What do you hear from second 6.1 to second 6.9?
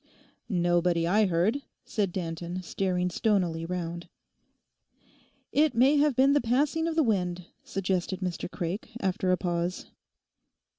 been the passing